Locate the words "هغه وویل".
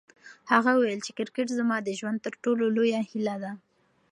0.51-1.01